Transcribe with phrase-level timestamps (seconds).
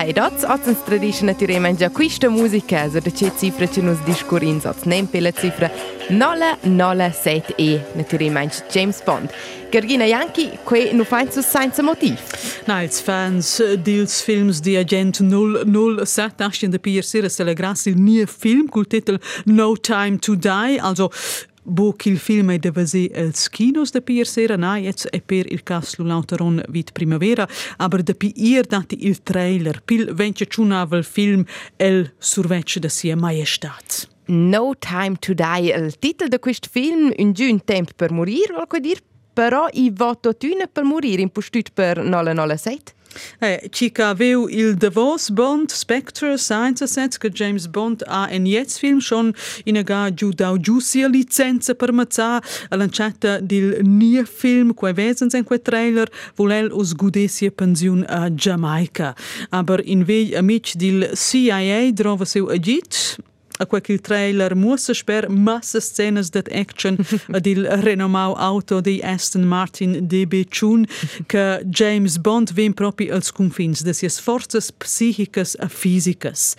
[0.00, 0.78] Hey, das hat uns
[1.76, 5.68] già questa musica, also da c'è cifra che nos discurin, so nempe la cifra
[6.08, 9.28] 007E, naturalmente James Bond.
[9.70, 12.16] Gergina Yankee, que nu fain su senza motiv.
[12.66, 18.26] Na, els fans dils films di Agent 007 ascien de pier sera celebras il nie
[18.26, 21.10] film col titel No Time to Die, also
[22.04, 22.50] Il film
[22.86, 27.46] ser els kinos de pier sera, na, è per il cas l'autoron vit primavera,
[27.78, 31.44] aber de pier dati il trailer, pil vence ciunavel film
[31.78, 34.08] el survece de sia majestat.
[34.28, 38.80] No Time to Die, il titolo di questo film, Un giun tempo per morire, vuol
[38.80, 39.00] dire,
[39.32, 42.97] però i voto tune per morire, impostut per 007.
[43.40, 43.70] Eh,
[44.02, 49.80] aveu il Davos Bond Spectre Science che James Bond ha in jetzt film schon in
[49.84, 55.60] ga giù da giusia licenza per mazza lanciata del nie film quei wesens in quei
[55.60, 59.14] trailer volel us gudesia pensiun a Jamaica.
[59.50, 63.18] Aber in vei amic del CIA drova seu agit
[63.58, 66.96] a quel trailer muossa sper massa scenas dat action
[67.36, 70.86] ad il renomau auto di Aston Martin DB Chun
[71.26, 76.54] che James Bond vem propi als confins de sias forzas psichicas a fisicas.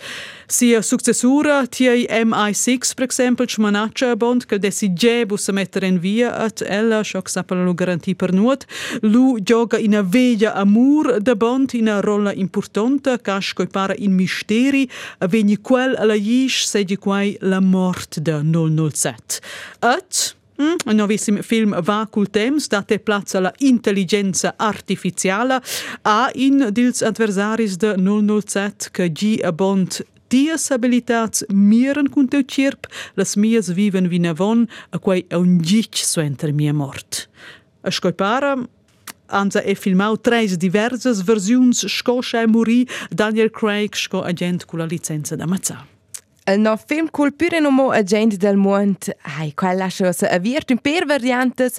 [0.46, 6.36] Sia successura TI MI6 per exempel schmanaccia Bond che desi gebus a mettere in via
[6.36, 8.66] at ella schock sapala lo garanti per nuot
[9.02, 14.12] lu gioga in a veglia amur de Bond in a rolla importante casco para in
[14.12, 19.40] misteri a vegni quel alla yish se di quai la mort de 007.
[19.80, 25.62] Et Mm, un novissimo film va col temps date plazza alla intelligenza artificiale
[26.02, 32.42] a in dils adversaris de 007 che gi a bond dies abilitats miren cun teu
[32.44, 37.28] cirp, las mias viven vi navon, a quai a un gic suenter mia mort.
[37.80, 38.58] A scoipara,
[39.30, 44.86] Anza e filmau tres diversas versiuns sco e morì Daniel Craig sco agent con la
[44.86, 45.99] licenza da Mazzà.
[46.52, 51.06] Il no film col pure nomo agent del mond, ai, quella cosa aviert un per
[51.06, 51.78] variantes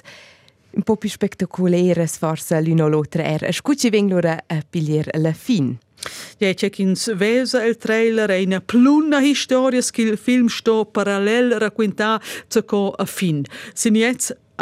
[0.74, 3.52] un po' più spectaculares forse l'uno o l'altra era.
[3.52, 5.76] Scucci vengono a pigliare la fin.
[6.38, 11.58] Ja, c'è chi vesa il trailer e una pluna storia che il film sto parallel
[11.58, 13.44] racconta a fin.
[13.74, 13.96] Sin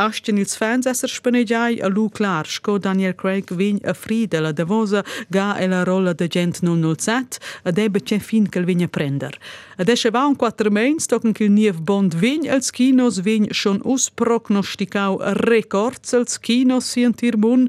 [0.00, 4.41] jetzt Asten ils fans esser spaneggiai a lu clar sco Daniel Craig vegn a frida
[4.41, 8.83] la davosa ga e la rolla de gent 007 ed ebbe c'è fin che vegn
[8.83, 9.38] a prender.
[9.77, 13.49] Ed esce va un quattro mains tocken che il niev bond vegn als kinos vegn
[13.50, 17.69] schon us prognosticau records als kinos sien tir mun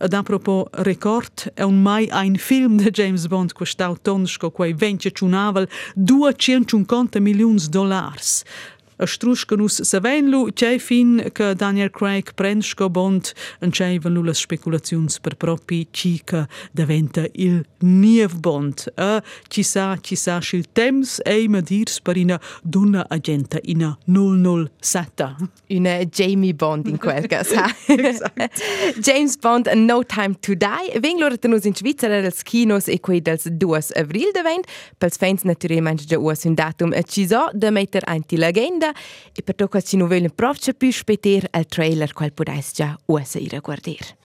[0.00, 5.10] Ed apropos record, è un mai ein film de James Bond quest'au tonsco quei vence
[5.10, 8.44] ciunavel 250 milions dollars.
[8.98, 15.36] A struscanus savenlu c'è fin che Daniel Craig prensco bond en c'eivan le speculazions per
[15.36, 18.92] propi cica diventa il niev bond.
[19.48, 20.66] Ci sa ci sa il
[21.24, 25.36] e ma dirs per una donna agenta ina 007
[25.68, 27.54] una Jamie Bond in quel caso
[28.98, 30.98] James Bond No Time to Die.
[31.00, 34.66] Veng loro tenus in Svizzera dels kinos e quei dels 2 avril devent
[34.98, 36.92] pels fans naturalmente già us un datum.
[36.92, 38.94] E ci so da metter anti legenda Ida.
[39.34, 43.38] E per tocca ci nu vogliono proprio più speter al trailer qual podais già usa
[43.38, 44.16] ir a guardare.